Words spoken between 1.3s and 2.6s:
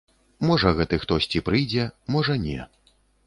прыйдзе, можа не.